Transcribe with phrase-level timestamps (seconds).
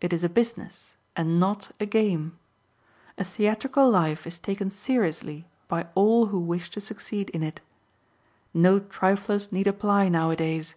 [0.00, 2.38] It is a business and not a game.
[3.18, 7.60] A theatrical life is taken seriously by all who wish to succeed in it.
[8.54, 10.74] No triflers need apply nowadays.